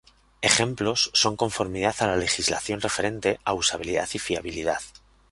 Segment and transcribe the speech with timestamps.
[0.41, 4.81] Ejemplos son conformidad a la legislación referente a usabilidad y fiabilidad.